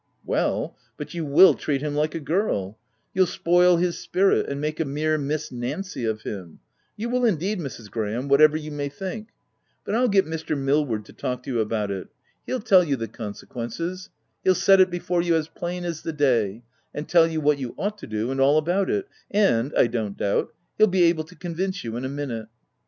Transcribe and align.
"Well, 0.25 0.75
but 0.97 1.13
you 1.13 1.23
will 1.23 1.53
treat 1.53 1.83
him 1.83 1.93
like 1.93 2.15
a 2.15 2.19
girl— 2.19 2.79
you'll 3.13 3.27
spoil 3.27 3.77
his 3.77 3.99
spirit, 3.99 4.47
and 4.49 4.59
make 4.59 4.79
a 4.79 4.83
mere 4.83 5.19
Miss 5.19 5.51
Nancy 5.51 6.05
of 6.05 6.23
him— 6.23 6.59
you 6.97 7.07
will 7.07 7.23
indeed, 7.23 7.59
Mrs. 7.59 7.91
Graham, 7.91 8.27
whatever 8.27 8.57
you 8.57 8.71
may 8.71 8.89
think— 8.89 9.27
But 9.85 9.93
I'll 9.93 10.07
get 10.07 10.25
Mr. 10.25 10.31
54 10.31 10.31
THE 10.31 10.45
TENANT 10.47 10.65
Millward 10.65 11.05
to 11.05 11.13
talk 11.13 11.43
to 11.43 11.51
you 11.51 11.59
about 11.59 11.91
it:— 11.91 12.07
he'll 12.47 12.61
tell 12.61 12.83
you 12.83 12.95
the 12.95 13.07
consequences;— 13.07 14.09
he'll 14.43 14.55
set 14.55 14.81
it 14.81 14.89
before 14.89 15.21
you 15.21 15.35
as 15.35 15.47
plain 15.49 15.85
as 15.85 16.01
the 16.01 16.13
day;— 16.13 16.63
and 16.95 17.07
tell 17.07 17.27
you 17.27 17.39
what 17.39 17.59
you 17.59 17.75
ought 17.77 17.99
to 17.99 18.07
do, 18.07 18.31
and 18.31 18.41
all 18.41 18.57
about 18.57 18.89
it;— 18.89 19.07
and, 19.29 19.71
I 19.77 19.85
don't 19.85 20.17
doubt, 20.17 20.51
he'll 20.79 20.87
be 20.87 21.03
able 21.03 21.25
to 21.25 21.35
convince 21.35 21.83
you 21.83 21.95
in 21.95 22.05
a 22.05 22.09
minute.' 22.09 22.47